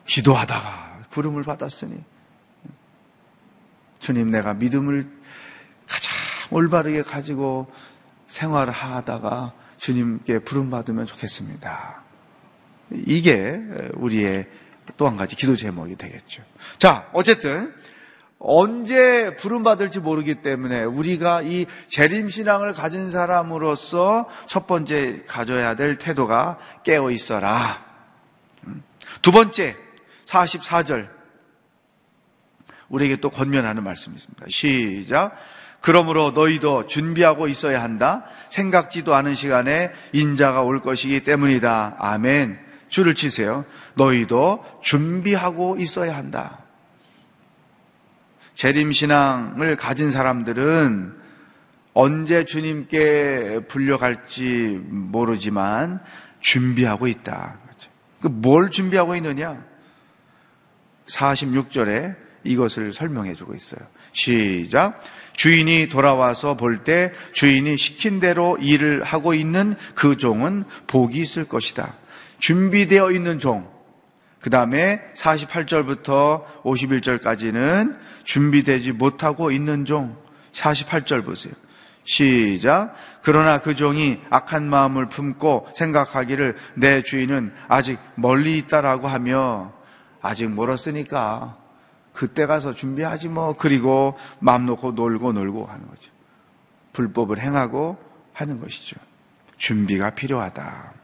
[0.04, 2.02] 기도하다가 부름을 받았으니
[3.98, 5.08] 주님 내가 믿음을
[5.88, 6.14] 가장
[6.50, 7.70] 올바르게 가지고
[8.28, 12.02] 생활을 하다가 주님께 부름받으면 좋겠습니다.
[12.90, 13.61] 이게
[13.94, 14.48] 우리의
[14.96, 16.42] 또 한 가지 기도 제목이 되겠죠.
[16.78, 17.74] 자, 어쨌든
[18.38, 27.11] 언제 부름받을지 모르기 때문에 우리가 이 재림신앙을 가진 사람으로서 첫 번째 가져야 될 태도가 깨어
[27.11, 27.84] 있어라.
[29.22, 29.76] 두 번째,
[30.26, 31.17] 44절.
[32.88, 34.46] 우리에게 또 권면하는 말씀이 있습니다.
[34.48, 35.37] 시작.
[35.81, 38.24] 그러므로 너희도 준비하고 있어야 한다.
[38.51, 41.96] 생각지도 않은 시간에 인자가 올 것이기 때문이다.
[41.98, 42.59] 아멘.
[42.88, 43.64] 줄을 치세요.
[43.94, 46.59] 너희도 준비하고 있어야 한다.
[48.55, 51.14] 재림신앙을 가진 사람들은
[51.94, 56.01] 언제 주님께 불려갈지 모르지만
[56.40, 57.57] 준비하고 있다.
[58.20, 59.62] 그뭘 준비하고 있느냐?
[61.07, 63.80] 46절에 이것을 설명해 주고 있어요.
[64.12, 65.00] 시작.
[65.34, 71.94] 주인이 돌아와서 볼 때 주인이 시킨 대로 일을 하고 있는 그 종은 복이 있을 것이다.
[72.40, 73.68] 준비되어 있는 종.
[74.40, 80.16] 그 다음에 48절부터 51절까지는 준비되지 못하고 있는 종.
[80.52, 81.52] 48절 보세요.
[82.04, 82.94] 시작.
[83.22, 89.72] 그러나 그 종이 악한 마음을 품고 생각하기를 내 주인은 아직 멀리 있다라고 하며
[90.22, 91.58] 아직 멀었으니까
[92.18, 93.54] 그때 가서 준비하지 뭐.
[93.57, 96.11] 그리고 마음 놓고 놀고 놀고 하는 거죠.
[96.92, 97.96] 불법을 행하고
[98.33, 98.96] 하는 것이죠.
[99.57, 100.94] 준비가 필요하다.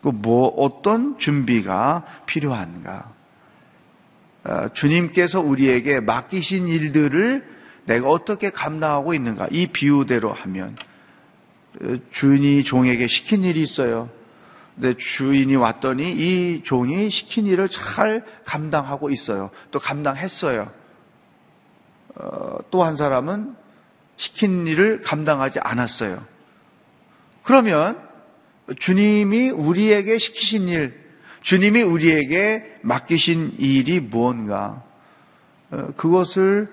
[0.00, 3.12] 그 뭐 어떤 준비가 필요한가?
[4.44, 7.44] 어, 주님께서 우리에게 맡기신 일들을
[7.86, 9.48] 내가 어떻게 감당하고 있는가?
[9.50, 10.76] 이 비유대로 하면
[11.82, 14.08] 어, 주인이 종에게 시킨 일이 있어요.
[14.80, 19.50] 근데 주인이 왔더니 이 종이 시킨 일을 잘 감당하고 있어요.
[19.70, 20.72] 또 감당했어요.
[22.14, 23.54] 어, 또한 사람은
[24.16, 26.24] 시킨 일을 감당하지 않았어요.
[27.42, 28.00] 그러면
[28.78, 30.98] 주님이 우리에게 시키신 일,
[31.42, 34.82] 주님이 우리에게 맡기신 일이 무언가,
[35.70, 36.72] 어, 그것을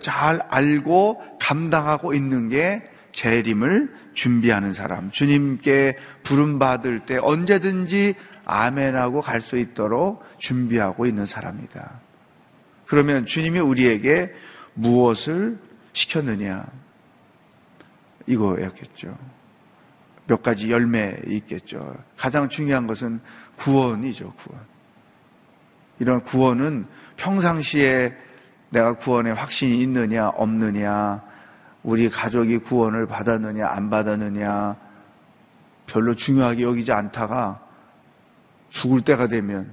[0.00, 9.56] 잘 알고 감당하고 있는 게 재림을 준비하는 사람, 주님께 부름받을 때 언제든지 아멘하고 갈 수
[9.56, 12.00] 있도록 준비하고 있는 사람이다.
[12.86, 14.32] 그러면 주님이 우리에게
[14.74, 15.58] 무엇을
[15.92, 16.66] 시켰느냐?
[18.26, 19.16] 이거였겠죠.
[20.26, 21.94] 몇 가지 열매 있겠죠.
[22.16, 23.20] 가장 중요한 것은
[23.56, 24.60] 구원이죠, 구원.
[25.98, 28.14] 이런 구원은 평상시에
[28.70, 31.22] 내가 구원에 확신이 있느냐, 없느냐,
[31.82, 34.76] 우리 가족이 구원을 받았느냐, 안 받았느냐,
[35.86, 37.60] 별로 중요하게 여기지 않다가
[38.70, 39.72] 죽을 때가 되면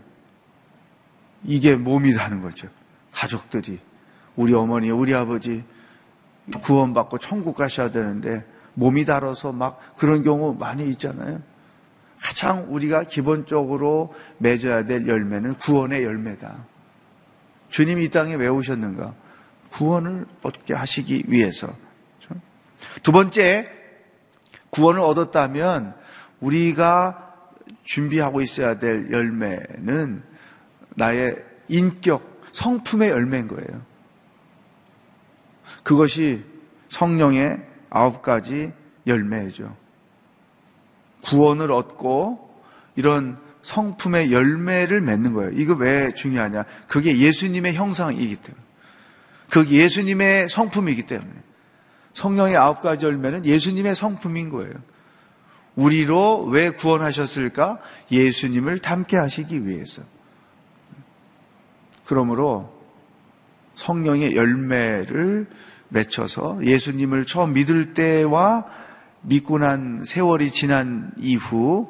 [1.43, 2.67] 이게 몸이 다는 거죠.
[3.11, 3.79] 가족들이.
[4.35, 5.63] 우리 어머니, 우리 아버지
[6.63, 11.41] 구원받고 천국 가셔야 되는데 몸이 달아서 막 그런 경우 많이 있잖아요.
[12.19, 16.65] 가장 우리가 기본적으로 맺어야 될 열매는 구원의 열매다.
[17.69, 19.13] 주님이 이 땅에 왜 오셨는가?
[19.71, 21.73] 구원을 얻게 하시기 위해서.
[23.03, 23.69] 두 번째,
[24.69, 25.95] 구원을 얻었다면
[26.39, 27.33] 우리가
[27.83, 30.23] 준비하고 있어야 될 열매는
[30.95, 31.35] 나의
[31.67, 33.81] 인격, 성품의 열매인 거예요.
[35.83, 36.43] 그것이
[36.89, 38.71] 성령의 아홉 가지
[39.07, 39.75] 열매죠.
[41.23, 42.49] 구원을 얻고
[42.95, 45.51] 이런 성품의 열매를 맺는 거예요.
[45.53, 46.63] 이거 왜 중요하냐?
[46.87, 48.63] 그게 예수님의 형상이기 때문에.
[49.49, 51.31] 그게 예수님의 성품이기 때문에.
[52.19, 54.73] 성령의 아홉 가지 열매는 예수님의 성품인 거예요.
[55.75, 57.79] 우리로 왜 구원하셨을까?
[58.11, 60.01] 예수님을 닮게 하시기 위해서.
[62.05, 62.77] 그러므로
[63.75, 65.47] 성령의 열매를
[65.87, 68.65] 맺혀서 예수님을 처음 믿을 때와
[69.21, 71.89] 믿고 난 세월이 지난 이후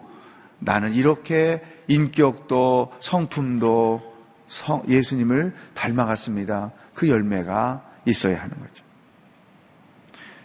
[0.59, 4.03] 나는 이렇게 인격도 성품도
[4.47, 6.71] 성, 예수님을 닮아갔습니다.
[6.93, 8.88] 그 열매가 있어야 하는 거죠.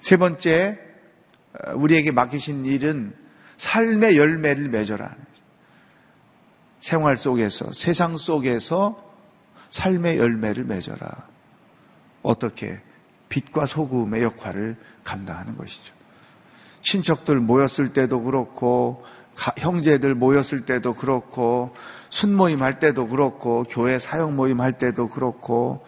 [0.05, 0.79] 세 번째,
[1.77, 3.15] 우리에게 맡기신 일은
[3.57, 5.17] 삶의 열매를 맺어라.
[6.79, 9.03] 생활 속에서, 세상 속에서
[9.71, 11.27] 삶의 열매를 맺어라.
[12.23, 12.81] 어떻게?
[13.31, 15.95] 빛과 소금의 역할을 감당하는 것이죠.
[16.83, 19.07] 친척들 모였을 때도 그렇고,
[19.57, 21.75] 형제들 모였을 때도 그렇고,
[22.11, 25.83] 순모임 할 때도 그렇고, 교회 사역 모임 할 때도 그렇고,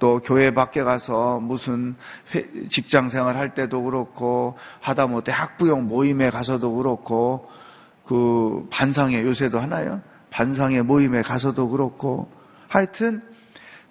[0.00, 1.94] 또 교회 밖에 가서 무슨
[2.68, 7.48] 직장 생활 할 때도 그렇고, 하다 못해 학부형 모임에 가서도 그렇고,
[8.04, 10.00] 그 반상회 요새도 하나요?
[10.30, 12.28] 반상회 모임에 가서도 그렇고,
[12.66, 13.22] 하여튼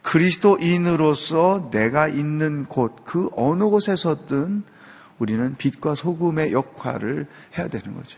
[0.02, 4.64] 그리스도인으로서 내가 있는 곳, 그 어느 곳에서든
[5.20, 8.18] 우리는 빛과 소금의 역할을 해야 되는 거죠.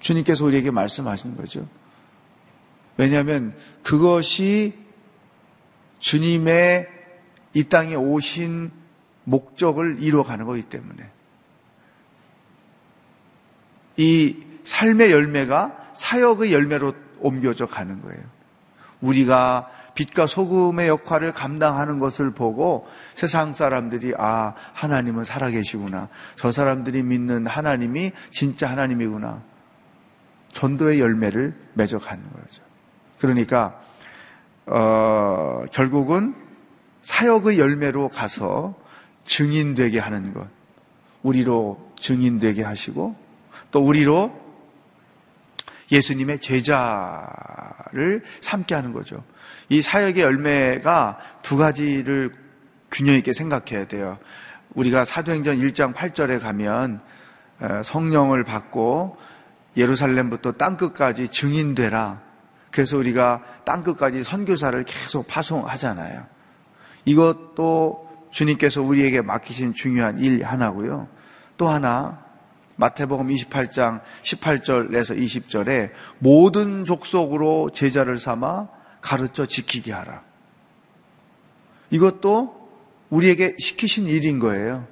[0.00, 1.66] 주님께서 우리에게 말씀하시는 거죠.
[2.96, 4.85] 왜냐하면 그것이
[6.06, 6.86] 주님의
[7.54, 8.70] 이 땅에 오신
[9.24, 11.10] 목적을 이루어가는 거기 때문에
[13.96, 18.22] 이 삶의 열매가 사역의 열매로 옮겨져 가는 거예요.
[19.00, 22.86] 우리가 빛과 소금의 역할을 감당하는 것을 보고
[23.16, 26.08] 세상 사람들이 아, 하나님은 살아계시구나.
[26.36, 29.42] 저 사람들이 믿는 하나님이 진짜 하나님이구나.
[30.52, 32.62] 전도의 열매를 맺어가는 거죠.
[33.18, 33.80] 그러니까,
[34.66, 36.34] 어, 결국은
[37.02, 38.74] 사역의 열매로 가서
[39.24, 40.46] 증인되게 하는 것.
[41.22, 43.16] 우리로 증인되게 하시고
[43.70, 44.46] 또 우리로
[45.90, 49.22] 예수님의 제자를 삼게 하는 거죠.
[49.68, 52.32] 이 사역의 열매가 두 가지를
[52.90, 54.18] 균형 있게 생각해야 돼요.
[54.74, 57.00] 우리가 사도행전 1장 8절에 가면
[57.60, 59.16] 어, 성령을 받고
[59.76, 62.25] 예루살렘부터 땅끝까지 증인되라.
[62.76, 66.26] 그래서 우리가 땅끝까지 선교사를 계속 파송하잖아요.
[67.06, 71.08] 이것도 주님께서 우리에게 맡기신 중요한 일 하나고요.
[71.56, 72.22] 또 하나
[72.76, 78.68] 마태복음 28장 18절에서 20절에 모든 족속으로 제자를 삼아
[79.00, 80.22] 가르쳐 지키게 하라.
[81.88, 82.68] 이것도
[83.08, 84.86] 우리에게 시키신 일인 거예요.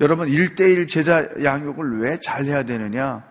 [0.00, 3.29] 여러분, 1대1 제자 양육을 왜 잘 해야 되느냐?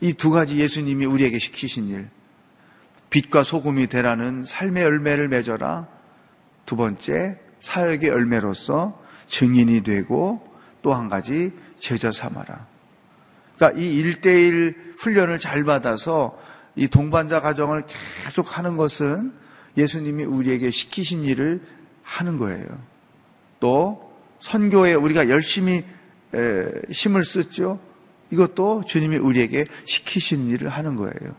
[0.00, 2.08] 이 두 가지 예수님이 우리에게 시키신 일.
[3.10, 5.88] 빛과 소금이 되라는 삶의 열매를 맺어라.
[6.66, 10.46] 두 번째, 사역의 열매로서 증인이 되고
[10.82, 12.66] 또 한 가지 제자 삼아라.
[13.56, 16.38] 그러니까 이 1대1 훈련을 잘 받아서
[16.76, 19.32] 이 동반자 가정을 계속 하는 것은
[19.76, 21.60] 예수님이 우리에게 시키신 일을
[22.02, 22.66] 하는 거예요.
[23.58, 25.84] 또 선교에 우리가 열심히
[26.90, 27.80] 힘을 쓰죠.
[28.30, 31.34] 이것도 주님이 우리에게 시키신 일을 하는 거예요.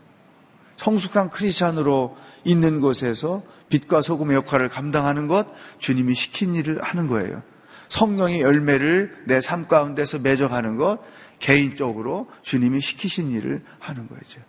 [0.77, 2.15] 성숙한 크리스찬으로
[2.45, 5.47] 있는 곳에서 빛과 소금의 역할을 감당하는 것
[5.79, 7.43] 주님이 시킨 일을 하는 거예요.
[7.89, 10.99] 성령의 열매를 내 삶 가운데서 맺어가는 것
[11.39, 14.41] 개인적으로 주님이 시키신 일을 하는 거죠.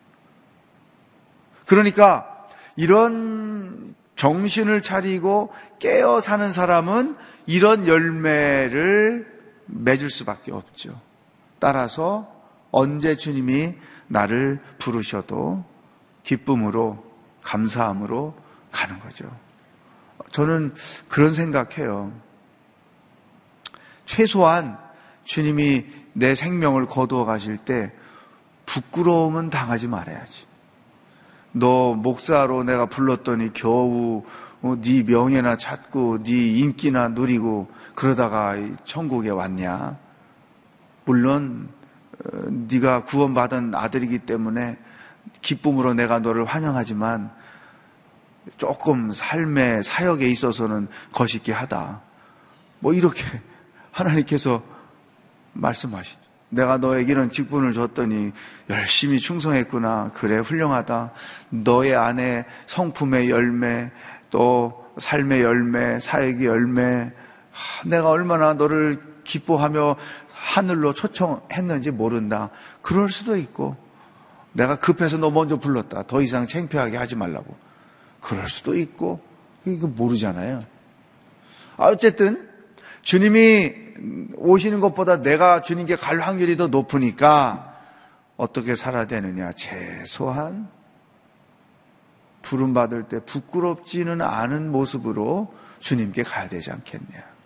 [1.66, 7.16] 그러니까 이런 정신을 차리고 깨어 사는 사람은
[7.46, 9.26] 이런 열매를
[9.66, 11.00] 맺을 수밖에 없죠.
[11.60, 12.28] 따라서
[12.72, 13.74] 언제 주님이
[14.08, 15.64] 나를 부르셔도
[16.24, 17.04] 기쁨으로
[17.44, 18.34] 감사함으로
[18.72, 19.30] 가는 거죠.
[20.32, 20.74] 저는
[21.08, 22.12] 그런 생각해요.
[24.04, 24.78] 최소한
[25.24, 27.92] 주님이 내 생명을 거두어 가실 때
[28.66, 30.46] 부끄러움은 당하지 말아야지.
[31.52, 34.24] 너 목사로 내가 불렀더니 겨우
[34.62, 39.96] 어, 네 명예나 찾고 네 인기나 누리고 그러다가 천국에 왔냐?
[41.04, 41.68] 물론
[42.24, 44.78] 어, 네가 구원받은 아들이기 때문에
[45.42, 47.30] 기쁨으로 내가 너를 환영하지만
[48.56, 52.02] 조금 삶의 사역에 있어서는 거시기 하다.
[52.80, 53.22] 뭐 이렇게
[53.92, 54.62] 하나님께서
[55.52, 56.20] 말씀하시죠.
[56.50, 58.32] 내가 너에게는 직분을 줬더니
[58.68, 60.10] 열심히 충성했구나.
[60.14, 61.12] 그래, 훌륭하다.
[61.50, 63.90] 너의 안에 성품의 열매,
[64.30, 67.12] 또 삶의 열매, 사역의 열매,
[67.86, 69.96] 내가 얼마나 너를 기뻐하며
[70.40, 72.48] 하늘로 초청했는지 모른다.
[72.80, 73.76] 그럴 수도 있고,
[74.52, 76.04] 내가 급해서 너 먼저 불렀다.
[76.04, 77.54] 더 이상 창피하게 하지 말라고.
[78.20, 79.20] 그럴 수도 있고,
[79.66, 80.64] 이거 모르잖아요.
[81.76, 82.48] 어쨌든,
[83.02, 83.74] 주님이
[84.36, 87.78] 오시는 것보다 내가 주님께 갈 확률이 더 높으니까
[88.36, 89.52] 어떻게 살아야 되느냐.
[89.52, 90.68] 최소한
[92.40, 97.39] 부름받을 때 부끄럽지는 않은 모습으로 주님께 가야 되지 않겠냐.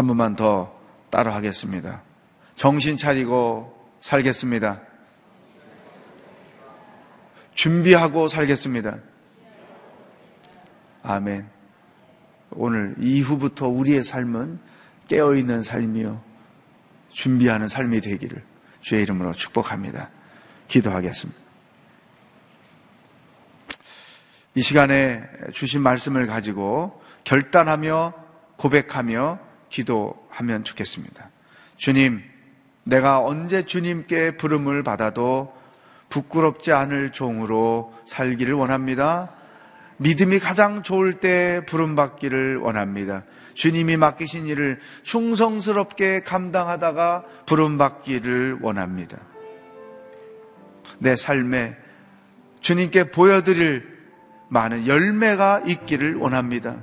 [0.00, 0.74] 한 번만 더
[1.10, 2.00] 따라 하겠습니다.
[2.56, 4.80] 정신 차리고 살겠습니다.
[7.52, 8.96] 준비하고 살겠습니다.
[11.02, 11.46] 아멘.
[12.52, 14.58] 오늘 이후부터 우리의 삶은
[15.06, 16.22] 깨어있는 삶이요.
[17.10, 18.42] 준비하는 삶이 되기를
[18.80, 20.08] 주의 이름으로 축복합니다.
[20.68, 21.38] 기도하겠습니다.
[24.54, 25.22] 이 시간에
[25.52, 28.14] 주신 말씀을 가지고 결단하며
[28.56, 31.30] 고백하며 기도하면 좋겠습니다.
[31.76, 32.22] 주님,
[32.84, 35.54] 내가 언제 주님께 부름을 받아도
[36.10, 39.32] 부끄럽지 않을 종으로 살기를 원합니다.
[39.96, 43.22] 믿음이 가장 좋을 때 부름받기를 원합니다.
[43.54, 49.18] 주님이 맡기신 일을 충성스럽게 감당하다가 부름받기를 원합니다.
[50.98, 51.76] 내 삶에
[52.60, 53.86] 주님께 보여드릴
[54.48, 56.76] 많은 열매가 있기를 원합니다.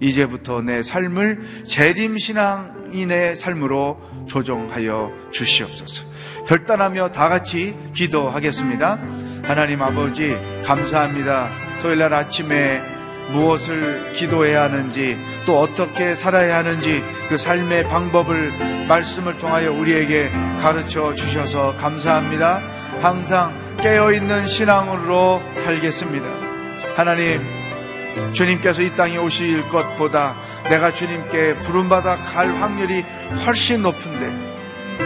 [0.00, 6.04] 이제부터 내 삶을 재림신앙인의 삶으로 조정하여 주시옵소서.
[6.46, 8.98] 결단하며 다 같이 기도하겠습니다.
[9.44, 11.48] 하나님 아버지, 감사합니다.
[11.80, 12.80] 토요일 날 아침에
[13.32, 15.16] 무엇을 기도해야 하는지
[15.46, 20.30] 또 어떻게 살아야 하는지 그 삶의 방법을 말씀을 통하여 우리에게
[20.60, 22.60] 가르쳐 주셔서 감사합니다.
[23.00, 26.26] 항상 깨어있는 신앙으로 살겠습니다.
[26.96, 27.55] 하나님,
[28.32, 33.04] 주님께서 이 땅에 오실 것보다 내가 주님께 부름받아 갈 확률이
[33.44, 34.30] 훨씬 높은데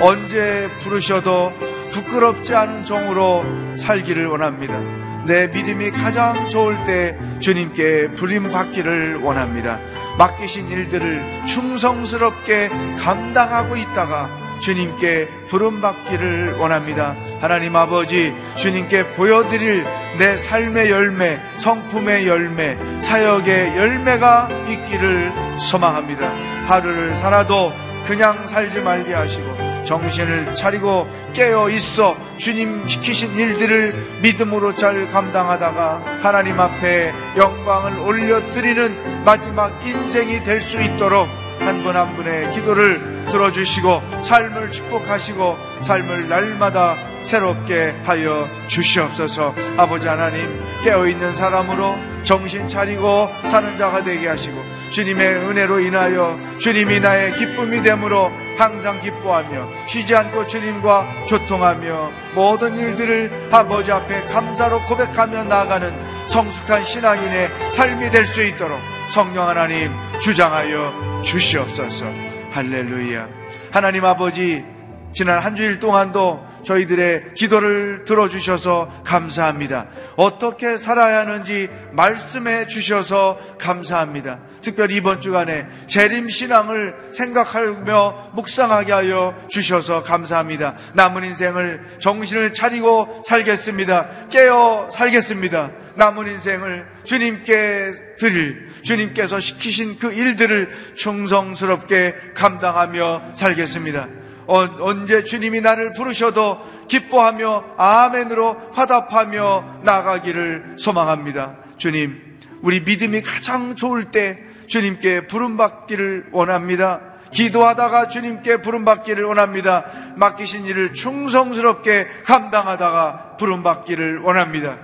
[0.01, 1.53] 언제 부르셔도
[1.93, 3.45] 부끄럽지 않은 종으로
[3.77, 4.81] 살기를 원합니다.
[5.27, 9.79] 내 믿음이 가장 좋을 때 주님께 부림 받기를 원합니다.
[10.19, 17.17] 맡기신 일들을 충성스럽게 감당하고 있다가 주님께 부름받기를 원합니다.
[17.41, 19.85] 하나님 아버지, 주님께 보여드릴
[20.19, 26.31] 내 삶의 열매, 성품의 열매, 사역의 열매가 있기를 소망합니다.
[26.67, 27.73] 하루를 살아도
[28.07, 36.61] 그냥 살지 말게 하시고, 정신을 차리고 깨어 있어 주님 시키신 일들을 믿음으로 잘 감당하다가 하나님
[36.61, 41.27] 앞에 영광을 올려드리는 마지막 인생이 될 수 있도록
[41.61, 49.55] 한분한 분의 기도를 들어주시고 삶을 축복하시고 삶을 날마다 새롭게 하여 주시옵소서.
[49.77, 57.35] 아버지 하나님 깨어있는 사람으로 정신 차리고 사는 자가 되게 하시고 주님의 은혜로 인하여 주님이 나의
[57.35, 65.93] 기쁨이 되므로 항상 기뻐하며 쉬지 않고 주님과 교통하며 모든 일들을 아버지 앞에 감사로 고백하며 나아가는
[66.29, 68.79] 성숙한 신앙인의 삶이 될 수 있도록
[69.11, 69.91] 성령 하나님
[70.21, 72.05] 주장하여 주시옵소서
[72.53, 73.29] 할렐루야
[73.73, 74.65] 하나님 아버지
[75.13, 79.87] 지난 한 주일 동안도 저희들의 기도를 들어주셔서 감사합니다.
[80.17, 84.39] 어떻게 살아야 하는지 말씀해 주셔서 감사합니다.
[84.63, 90.77] 특별히 이번 주간에 재림신앙을 생각하며 묵상하게 하여 주셔서 감사합니다.
[90.95, 94.29] 남은 인생을 정신을 차리고 살겠습니다.
[94.31, 95.71] 깨어 살겠습니다.
[95.97, 104.09] 남은 인생을 주님께 드릴 주님께서 시키신 그 일들을 충성스럽게 감당하며 살겠습니다.
[104.47, 106.59] 어, 언제 주님이 나를 부르셔도
[106.89, 111.57] 기뻐하며 아멘으로 화답하며 나가기를 소망합니다.
[111.77, 112.21] 주님,
[112.63, 114.39] 우리 믿음이 가장 좋을 때
[114.71, 117.01] 주님께 부름받기를 원합니다.
[117.33, 119.85] 기도하다가 주님께 부름받기를 원합니다.
[120.17, 124.79] 맡기신 일을 충성스럽게 감당하다가 부름받기를 원합니다.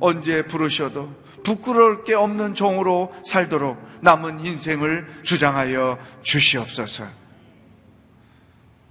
[0.00, 7.06] 언제 부르셔도 부끄러울 게 없는 종으로 살도록 남은 인생을 주장하여 주시옵소서.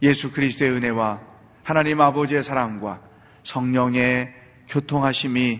[0.03, 1.19] 예수 그리스도의 은혜와
[1.63, 3.01] 하나님 아버지의 사랑과
[3.43, 4.33] 성령의
[4.69, 5.59] 교통하심이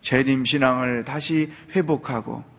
[0.00, 2.49] 재림 신앙을 다시 회복하고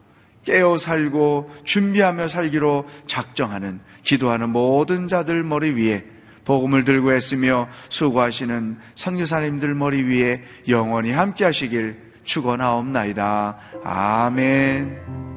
[0.44, 6.06] 깨어 살고 준비하며 살기로 작정하는 기도하는 모든 자들 머리 위에
[6.46, 13.58] 복음을 들고 했으며 수고하시는 선교사님들 머리 위에 영원히 함께 하시길 축원하옵나이다.
[13.84, 15.32] 아멘.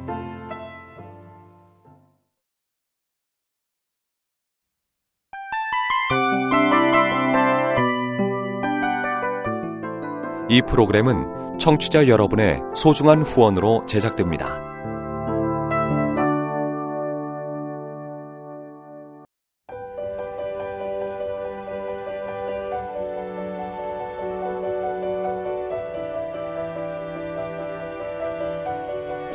[10.50, 14.73] 이 프로그램은 청취자 여러분의 소중한 후원으로 제작됩니다.